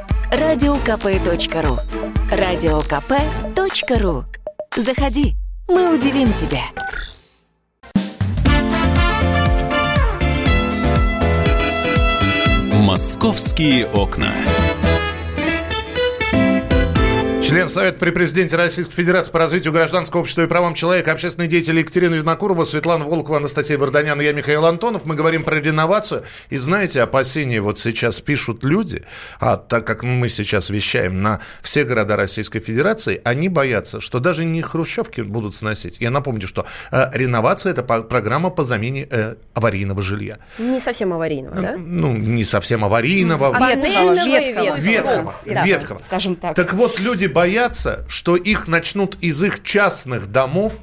[0.31, 1.79] радиокп.ру
[2.31, 4.25] радиокп.ру
[4.77, 5.35] Заходи,
[5.67, 6.61] мы удивим тебя.
[12.71, 14.31] «Московские окна».
[17.51, 21.77] Член Совета при президенте Российской Федерации по развитию гражданского общества и правам человека, общественный деятель
[21.79, 25.03] Екатерина Винокурова, Светлана Волкова, Анастасия Варданян и я, Михаил Антонов.
[25.03, 26.23] Мы говорим про реновацию.
[26.49, 29.03] И знаете, опасения вот сейчас пишут люди,
[29.41, 34.45] а так как мы сейчас вещаем на все города Российской Федерации, они боятся, что даже
[34.45, 35.97] не хрущевки будут сносить.
[35.99, 40.37] Я напомню, что э, реновация– это по- программа по замене э, аварийного жилья.
[40.57, 41.75] Не совсем аварийного, да?
[41.77, 43.51] Ну, не совсем аварийного.
[43.51, 44.77] Панельного и ветхого.
[44.77, 45.97] Ветхого, Да, ветхого.
[45.97, 46.55] скажем так.
[46.55, 47.40] Так вот, люди боятся,
[48.07, 50.79] что их начнут из их частных домов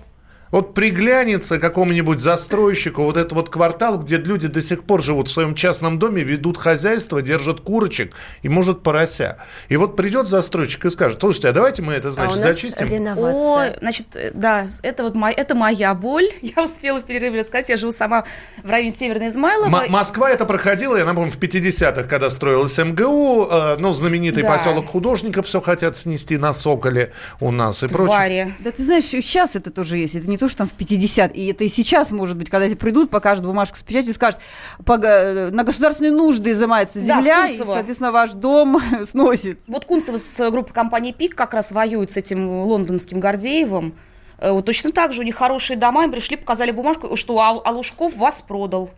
[0.50, 5.32] вот приглянется какому-нибудь застройщику вот этот вот квартал, где люди до сих пор живут в
[5.32, 9.38] своем частном доме, ведут хозяйство, держат курочек и, может, порося.
[9.68, 12.46] И вот придет застройщик и скажет, слушайте, а давайте мы это, значит, а у нас
[12.46, 12.86] зачистим.
[12.86, 13.76] О, реновация.
[13.80, 16.28] значит, э, да, это вот моя, это моя боль.
[16.42, 17.68] Я успела в перерыве рассказать.
[17.68, 18.24] Я живу сама
[18.62, 19.84] в районе Северной Измайлова.
[19.84, 24.48] М- Москва это проходила, я напомню, в 50-х, когда строилась МГУ, э, ну, знаменитый Да.
[24.54, 28.06] поселок художников все хотят снести на Соколе у нас и прочее.
[28.06, 28.54] Твари.
[28.60, 30.14] Да ты знаешь, сейчас это тоже есть.
[30.14, 32.76] Это не то, что там в 50, и это и сейчас, может быть, когда тебе
[32.76, 34.40] придут, покажут бумажку с печатью и скажут,
[34.84, 37.72] «Пога- на государственные нужды изымается Да, земля, и, Кунцево.
[37.74, 39.60] соответственно, ваш дом сносит.
[39.68, 43.94] Вот Кунцева с группой компании ПИК как раз воюет с этим лондонским Гордеевым.
[44.38, 47.60] Э, Вот точно так же у них хорошие дома, им пришли, показали бумажку, что а,
[47.64, 48.90] а Лужков вас продал.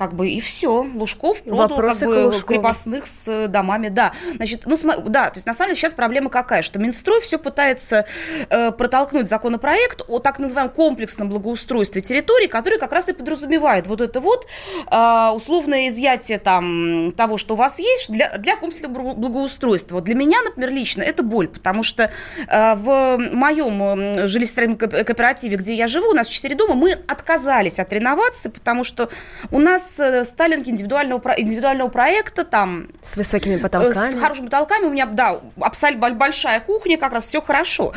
[0.00, 0.86] Как бы и все.
[0.94, 2.46] Лужков продал Вопросы как бы Лужкову.
[2.46, 3.88] крепостных с э, домами.
[3.88, 7.20] Да, значит, ну сма- да, то есть на самом деле сейчас проблема какая, что Минстрой
[7.20, 8.06] все пытается
[8.48, 14.00] э, протолкнуть законопроект о так называемом комплексном благоустройстве территории, который как раз и подразумевает вот
[14.00, 14.46] это вот
[14.90, 19.96] э, условное изъятие там того, что у вас есть для, для комплексного благо- благоустройства.
[19.96, 22.10] Вот для меня, например, лично это боль, потому что
[22.48, 26.92] э, в моем м, жилищно-строительном ко- кооперативе, где я живу, у нас четыре дома, мы
[27.06, 29.10] отказались от реновации, потому что
[29.50, 34.12] у нас э, сталинги индивидуального, индивидуального проекта, там С высокими Э, потолками.
[34.16, 34.86] С хорошими потолками.
[34.86, 37.92] У меня, да, абсолютно большая кухня, как раз все хорошо.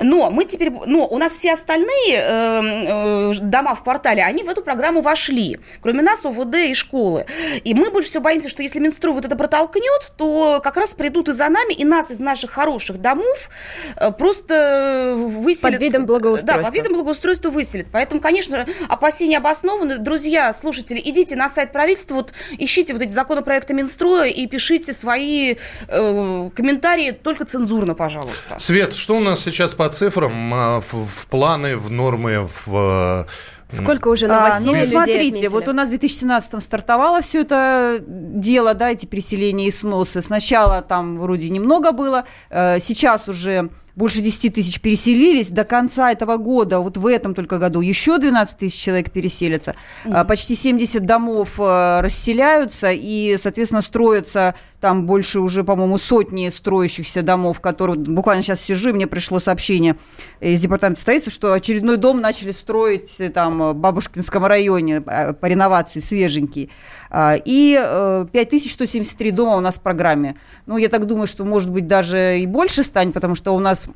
[0.00, 4.48] Но мы теперь, но у нас все остальные э, э, дома в квартале, они в
[4.48, 5.58] эту программу вошли.
[5.80, 7.26] Кроме нас, ОВД и школы.
[7.64, 11.28] И мы больше всего боимся, что если Минстрой вот это протолкнет, то как раз придут
[11.28, 13.50] и за нами, и нас из наших хороших домов
[13.96, 15.74] э, просто выселят.
[15.74, 16.62] Под видом благоустройства.
[16.62, 17.88] Да, под видом благоустройства выселят.
[17.92, 19.98] Поэтому, конечно, опасения обоснованы.
[19.98, 25.56] Друзья, слушатели, идите на сайт правительства, вот ищите вот эти законопроекты Минстроя и пишите свои
[25.88, 28.56] э, комментарии только цензурно, пожалуйста.
[28.58, 33.26] Свет, что у нас сейчас по цифрам, а, в, в планы, в нормы, в...
[33.68, 35.46] э, Сколько уже А, новостей ну, людей смотрите, отметили?
[35.48, 40.22] вот у нас в 2017 стартовало все это дело, да, эти переселения и сносы.
[40.22, 45.48] Сначала там вроде немного было, э, сейчас уже больше 10 тысяч переселились.
[45.48, 49.74] До конца этого года, вот в этом только году, еще 12 тысяч человек переселятся.
[50.04, 57.22] А, Почти 70 домов э, расселяются и, соответственно, строятся там больше уже, по-моему, сотни строящихся
[57.22, 57.96] домов, которые...
[57.96, 59.96] Буквально сейчас сижу, и мне пришло сообщение
[60.40, 65.46] из департамента строительства, что очередной дом начали строить э, там в Бабушкинском районе э, по
[65.46, 66.70] реновации, свеженький.
[67.18, 70.36] А, И э, 5173 дома у нас в программе.
[70.66, 73.88] Ну, я так думаю, что, может быть, даже и больше станет, потому что у нас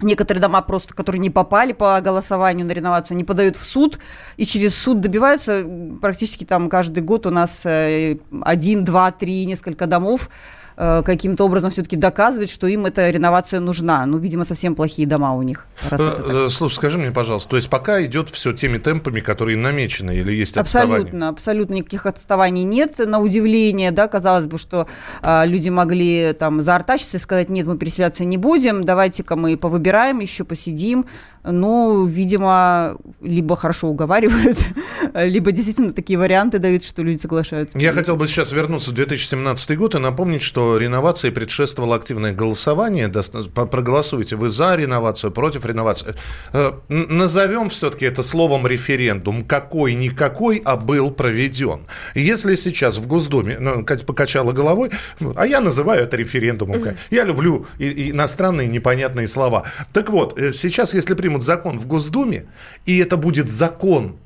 [0.00, 4.00] Некоторые дома просто, которые не попали по голосованию на реновацию, они подают в суд,
[4.36, 5.64] и через суд добиваются
[6.00, 11.70] практически там каждый год у нас э, один, два, три, несколько домов э, каким-то образом
[11.70, 14.06] все-таки доказывает, что им эта реновация нужна.
[14.06, 15.66] Ну, видимо, совсем плохие дома у них.
[15.90, 20.16] э, э, Слушай, скажи мне, пожалуйста, то есть пока идет все теми темпами, которые намечены,
[20.16, 20.96] или есть отставание?
[20.96, 22.98] Абсолютно, абсолютно никаких отставаний нет.
[22.98, 24.86] На удивление, да, казалось бы, что
[25.22, 30.20] а, люди могли там заортачиться и сказать, нет, мы переселяться не будем, давайте-ка мы повыбираем,
[30.20, 31.06] еще посидим.
[31.44, 34.58] Ну, видимо, либо хорошо уговаривают,
[35.14, 37.78] либо действительно такие варианты дают, что люди соглашаются.
[37.78, 43.08] Я хотел бы сейчас вернуться в 2017 год и напомнить, что реновации предшествовало активное голосование.
[43.08, 46.14] Проголосуйте, вы за реновацию, против реновации.
[46.52, 49.44] Э, Назовем все-таки это словом референдум.
[49.44, 51.80] Какой-никакой, а был проведен.
[52.14, 56.84] Если сейчас в Госдуме, ну, Катя покачала головой, ну, а я называю это референдумом.
[57.10, 59.64] Я люблю иностранные непонятные слова.
[59.92, 62.46] Так вот, э, сейчас, если примут закон в Госдуме,
[62.86, 64.16] и это будет закон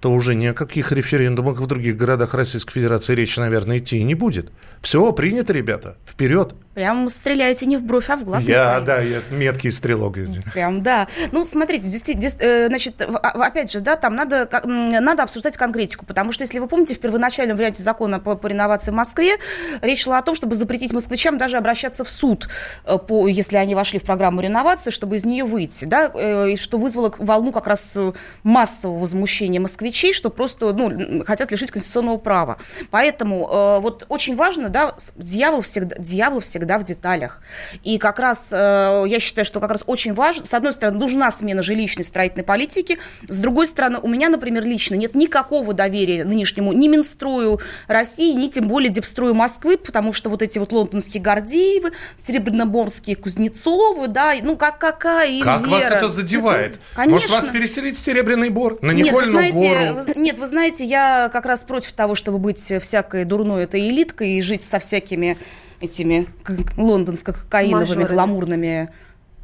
[0.00, 4.14] то уже ни о каких референдумах в других городах Российской Федерации речь, наверное, идти не
[4.14, 4.52] будет.
[4.82, 6.54] Все, принято, ребята, вперед.
[6.76, 8.46] Прям стреляете не в бровь, а в глаз.
[8.46, 10.18] Я, да, я меткий стрелок.
[10.52, 11.06] Прям, да.
[11.32, 16.04] Ну, смотрите, здесь, здесь, э, значит, а- опять же, да, там надо, надо обсуждать конкретику,
[16.04, 19.36] потому что, если вы помните, в первоначальном варианте закона по, по реновации в Москве
[19.80, 22.46] речь шла о том, чтобы запретить москвичам даже обращаться в суд,
[22.84, 26.56] э, по, если они вошли в программу реновации, чтобы из нее выйти, да, э, и
[26.58, 27.96] что вызвало волну как раз
[28.42, 32.58] массового возмущения москвичей, что просто, ну, хотят лишить конституционного права.
[32.90, 37.40] Поэтому вот очень важно, да, дьявол всегда, дьявол всегда в деталях.
[37.82, 41.30] И как раз э, я считаю, что как раз очень важно, с одной стороны, нужна
[41.30, 42.98] смена жилищной строительной политики,
[43.28, 48.48] с другой стороны, у меня, например, лично нет никакого доверия нынешнему ни Минстрою России, ни
[48.48, 54.56] тем более Депстрою Москвы, потому что вот эти вот лондонские Гордеевы, Серебряноборские Кузнецовы, да, ну
[54.56, 55.94] как какая им Как вас вера?
[55.94, 56.78] это задевает?
[56.94, 57.12] Конечно.
[57.12, 58.78] Может, вас переселить в Серебряный Бор?
[58.82, 60.00] На Нет, вы знаете, гору?
[60.00, 64.32] вы нет, вы знаете, я как раз против того, чтобы быть всякой дурной этой элиткой
[64.32, 65.36] и жить со всякими
[65.80, 66.28] этими
[66.76, 68.90] лондонско-кокаиновыми, гламурными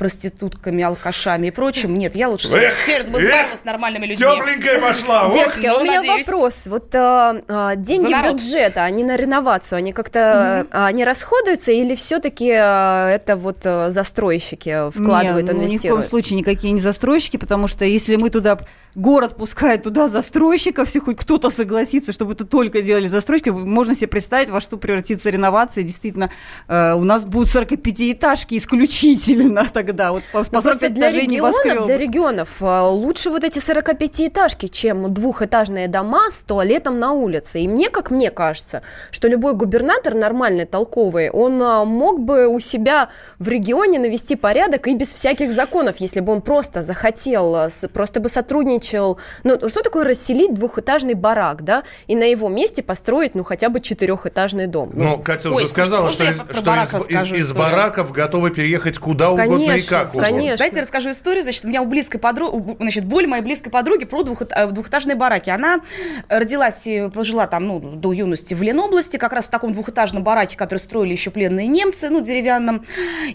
[0.02, 1.96] проститутками, алкашами и прочим.
[1.96, 4.26] Нет, я лучше Эх, в Северном эх, Израиле с нормальными людьми.
[4.36, 5.30] Тепленькая пошла.
[5.32, 6.26] Девочки, а ну, у меня надеюсь.
[6.26, 6.66] вопрос.
[6.66, 12.46] Вот а, а, деньги бюджета, они на реновацию, они как-то а, они расходуются или все-таки
[12.46, 16.06] это вот а, застройщики вкладывают, Не, ну, ни в коем инвестируют?
[16.06, 18.58] случае никакие не застройщики, потому что если мы туда,
[18.96, 24.08] город пускает туда застройщиков, если хоть кто-то согласится, чтобы это только делали застройщики, можно себе
[24.08, 25.84] представить, во что превратится реновация.
[25.84, 26.30] Действительно,
[26.66, 29.91] э, у нас будут 45-этажки исключительно тогда.
[30.12, 33.58] Вот по, по Ну, просто 45 для этажей регионов, для регионов а, лучше вот эти
[33.58, 37.60] 45-этажки, чем двухэтажные дома с туалетом на улице.
[37.60, 42.60] И мне, как мне кажется, что любой губернатор нормальный, толковый, он а, мог бы у
[42.60, 47.68] себя в регионе навести порядок и без всяких законов, если бы он просто захотел, а,
[47.92, 49.18] просто бы сотрудничал.
[49.44, 53.80] Ну, что такое расселить двухэтажный барак, да, и на его месте построить, ну, хотя бы
[53.80, 54.90] четырехэтажный дом?
[54.94, 59.30] Ну, Катя Ой, уже сказала, что, из, что из, из- из бараков готовы переехать куда
[59.32, 60.22] угодно Конечно, угодно.
[60.22, 60.56] конечно.
[60.58, 61.42] Дайте я расскажу историю.
[61.42, 65.16] Значит, у меня у близкой подруги, значит, боль моей близкой подруги про двух- э, двухэтажные
[65.16, 65.50] бараки.
[65.50, 65.80] Она
[66.28, 70.56] родилась и прожила там, ну, до юности в Ленобласти, как раз в таком двухэтажном бараке,
[70.56, 72.84] который строили еще пленные немцы, ну, деревянном.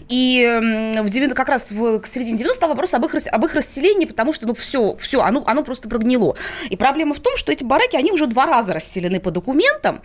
[0.08, 0.46] И
[1.00, 3.54] в 90 как раз в к середине 90 стал вопрос об их, рас- об их
[3.54, 6.36] расселении, потому что, ну, все, все, оно, оно просто прогнило.
[6.70, 10.00] И проблема в том, что эти бараки, они уже два раза расселены по документам,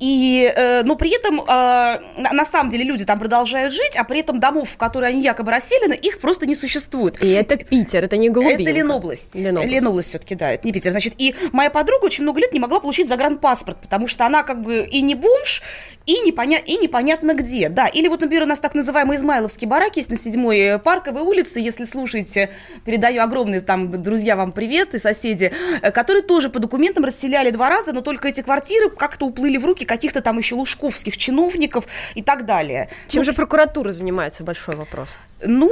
[0.00, 4.04] и, э, но при этом, э, на, на самом деле, люди там продолжают жить, а
[4.04, 7.22] при этом домов, в которые они якобы расселены, их просто не существует.
[7.22, 8.62] И это Питер, это не Голубинка.
[8.62, 9.34] Это Ленобласть.
[9.34, 9.72] Ленобласть.
[9.72, 10.92] Ленобласть все-таки, да, это не Питер.
[10.92, 14.62] Значит, и моя подруга очень много лет не могла получить загранпаспорт, потому что она как
[14.62, 15.62] бы и не бомж,
[16.06, 16.58] и, непоня...
[16.58, 17.68] и непонятно где.
[17.68, 21.22] Да, или вот, например, у нас так называемые измайловские бараки есть на седьмой э, парковой
[21.22, 22.50] улице, если слушаете,
[22.84, 27.68] передаю огромный там, друзья, вам привет и соседи, э, которые тоже по документам расселяли два
[27.68, 32.22] раза, но только эти квартиры как-то уплыли в руки каких-то там еще лужковских чиновников и
[32.22, 32.88] так далее.
[33.08, 35.16] Чем Ну, же прокуратура занимается, большой вопрос.
[35.44, 35.70] ну,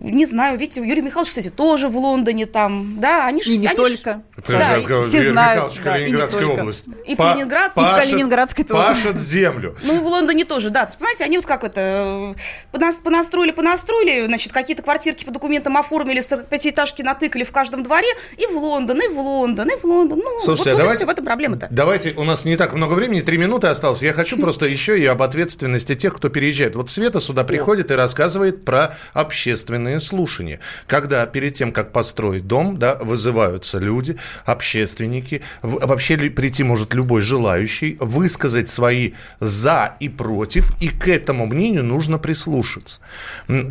[0.00, 3.66] не знаю, видите, Юрий Михайлович, кстати, тоже в Лондоне там, да, они же И не
[3.66, 4.22] они ж- только.
[4.36, 6.60] Это Да, и все Юрий знают, Михайлович, да, и Калининградская только.
[6.60, 6.84] область.
[7.06, 8.82] И в Па- Ленинградской, и в пашет- Калининградской тоже.
[8.86, 9.76] Пашет землю.
[9.82, 10.80] Ну, и в Лондоне тоже, да.
[10.84, 15.30] То есть, понимаете, они вот как это, э, понас- понастроили, понастроили, значит, какие-то квартирки по
[15.32, 19.84] документам оформили, 45-этажки натыкали в каждом дворе, и в Лондон, и в Лондон, и в
[19.84, 20.20] Лондон.
[20.22, 21.68] Ну, Слушайте, вот, а вот и давайте, в этом проблема-то.
[21.70, 24.02] давайте, у нас не так много времени, три минуты осталось.
[24.02, 26.76] Я хочу просто еще и об ответственности тех, кто переезжает.
[26.76, 30.60] Вот Света сюда приходит и рассказывает про общественные слушания.
[30.86, 37.96] Когда перед тем, как построить дом, да, вызываются люди, общественники, вообще прийти может любой желающий,
[38.00, 43.00] высказать свои за и против, и к этому мнению нужно прислушаться.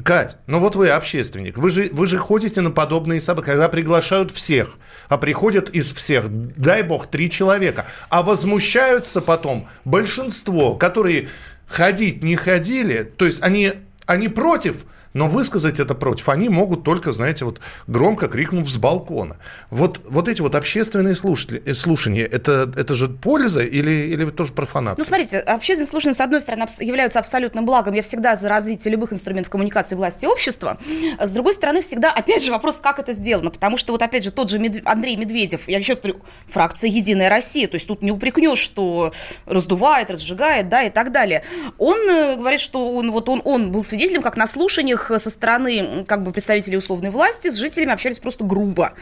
[0.03, 4.31] Кать, ну вот вы общественник, вы же, вы же ходите на подобные события, когда приглашают
[4.31, 11.29] всех, а приходят из всех, дай бог, три человека, а возмущаются потом большинство, которые
[11.67, 13.73] ходить не ходили, то есть они,
[14.05, 19.37] они против, но высказать это против они могут только, знаете, вот громко крикнув с балкона.
[19.69, 24.53] Вот, вот эти вот общественные слушатели, э, слушания, это, это же польза или, или тоже
[24.53, 24.99] профанация?
[24.99, 27.93] Ну, смотрите, общественные слушания, с одной стороны, являются абсолютным благом.
[27.93, 30.77] Я всегда за развитие любых инструментов коммуникации власти и общества.
[31.19, 33.49] С другой стороны, всегда, опять же, вопрос, как это сделано.
[33.51, 37.29] Потому что, вот опять же, тот же Медв- Андрей Медведев, я еще повторю, фракция «Единая
[37.29, 39.11] Россия», то есть тут не упрекнешь, что
[39.45, 41.43] раздувает, разжигает, да, и так далее.
[41.77, 46.05] Он э, говорит, что он, вот он, он был свидетелем, как на слушаниях со стороны
[46.07, 48.93] как бы представителей условной власти с жителями общались просто грубо.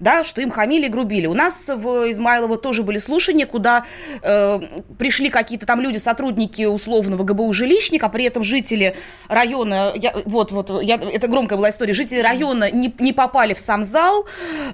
[0.00, 1.26] Да, что им хамили и грубили.
[1.26, 3.84] У нас в Измайлово тоже были слушания, куда
[4.22, 4.60] э,
[4.98, 8.96] пришли какие-то там люди, сотрудники условного ГБУ «Жилищник», а при этом жители
[9.28, 13.60] района, я, вот, вот, я, это громкая была история, жители района не, не попали в
[13.60, 14.26] сам зал.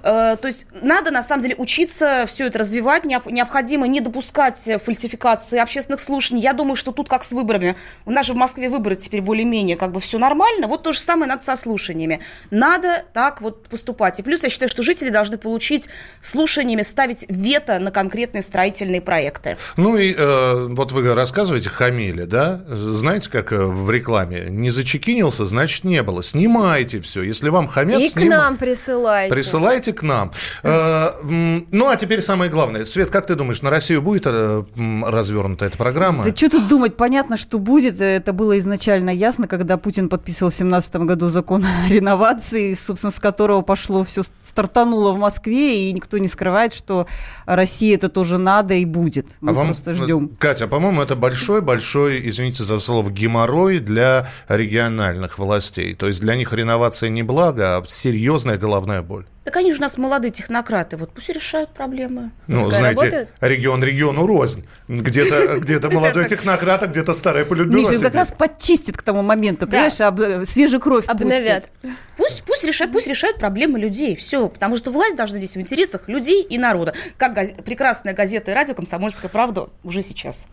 [0.03, 5.59] Э, то есть надо, на самом деле, учиться все это развивать, необходимо не допускать фальсификации
[5.59, 6.41] общественных слушаний.
[6.41, 7.75] Я думаю, что тут как с выборами.
[8.05, 10.67] У нас же в Москве выборы теперь более-менее как бы все нормально.
[10.67, 12.21] Вот то же самое надо со слушаниями.
[12.49, 14.19] Надо так вот поступать.
[14.19, 15.89] И плюс я считаю, что жители должны получить
[16.21, 19.57] слушаниями, ставить вето на конкретные строительные проекты.
[19.75, 22.61] Ну и э, вот вы рассказываете, хамили, да?
[22.67, 24.47] Знаете, как э, в рекламе?
[24.49, 26.21] Не зачекинился, значит не было.
[26.21, 27.23] Снимайте все.
[27.23, 28.27] Если вам хамят, И сним...
[28.27, 29.33] к нам присылайте.
[29.33, 30.31] Присылайте к нам.
[30.63, 32.85] Э, ну а теперь самое главное.
[32.85, 34.63] Свет, как ты думаешь, на Россию будет э,
[35.03, 36.23] развернута эта программа?
[36.23, 36.95] Да что тут думать?
[36.95, 37.99] Понятно, что будет.
[37.99, 43.19] Это было изначально ясно, когда Путин подписывал в 2017 году закон о реновации, собственно, с
[43.19, 47.07] которого пошло все, стартануло в Москве, и никто не скрывает, что
[47.45, 49.27] России это тоже надо и будет.
[49.41, 50.29] Мы а вам, просто ждем.
[50.39, 55.93] Катя, по-моему, это большой-большой, извините за слово, геморрой для региональных властей.
[55.93, 59.25] То есть для них реновация не благо, а серьезная головная боль.
[59.47, 62.33] Так они же у нас молодые технократы, вот пусть решают проблемы.
[62.47, 63.33] Ну, Пускай знаете, работают.
[63.39, 64.65] регион региону рознь.
[64.89, 69.65] Где-то где молодой технократ, а где-то старая полюбила Миша, как раз подчистит к тому моменту,
[69.65, 71.69] понимаешь, об, свежую кровь Обновят.
[72.17, 76.09] Пусть, пусть, решают, пусть решают проблемы людей, все, потому что власть должна здесь в интересах
[76.09, 76.93] людей и народа.
[77.15, 77.33] Как
[77.63, 80.49] прекрасная газета и радио «Комсомольская правда» уже сейчас.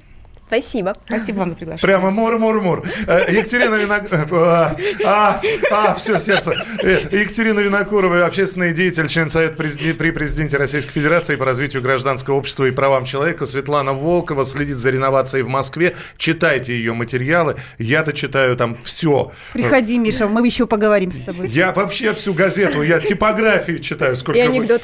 [0.46, 0.94] Спасибо.
[1.06, 1.82] Спасибо вам за приглашение.
[1.82, 2.84] Прямо мур-мур-мур.
[3.06, 4.76] Э, Екатерина Винокурова.
[5.04, 5.40] А,
[5.70, 6.54] а, все, сердце.
[6.82, 12.66] Э, Екатерина Винокурова, общественный деятель, член Совета при президенте Российской Федерации по развитию гражданского общества
[12.66, 13.46] и правам человека.
[13.46, 15.96] Светлана Волкова следит за реновацией в Москве.
[16.16, 17.56] Читайте ее материалы.
[17.78, 19.32] Я-то читаю там все.
[19.52, 21.48] Приходи, Миша, мы еще поговорим с тобой.
[21.48, 24.38] Я вообще всю газету, я типографию читаю, сколько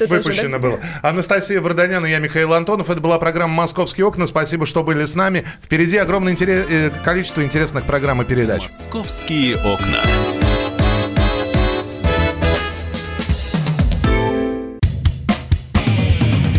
[0.07, 0.79] выпущено было.
[1.01, 2.89] Анастасия Варданян и я, Михаил Антонов.
[2.89, 4.25] Это была программа «Московские окна».
[4.25, 5.45] Спасибо, что были с нами.
[5.61, 8.63] Впереди огромное интерес, э, количество интересных программ и передач.
[8.63, 10.01] «Московские окна».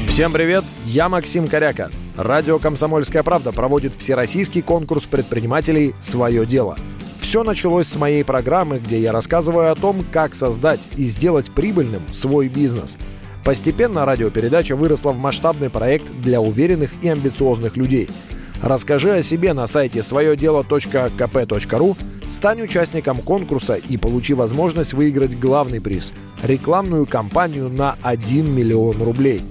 [0.08, 1.90] Всем привет, я Максим Коряка.
[2.16, 6.76] Радио «Комсомольская правда» проводит всероссийский конкурс предпринимателей «Свое дело».
[7.20, 12.02] Все началось с моей программы, где я рассказываю о том, как создать и сделать прибыльным
[12.12, 12.96] свой бизнес.
[13.42, 18.08] Постепенно радиопередача выросла в масштабный проект для уверенных и амбициозных людей–
[18.62, 21.96] Расскажи о себе на сайте своедело.кп.ру,
[22.28, 26.12] стань участником конкурса и получи возможность выиграть главный приз–
[26.44, 29.42] рекламную кампанию на 1 миллион рублей.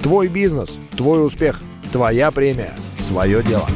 [0.00, 3.68] Твой бизнес, твой успех, твоя премия, свое дело.